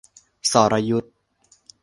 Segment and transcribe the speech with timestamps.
[0.51, 1.09] สรยุทธ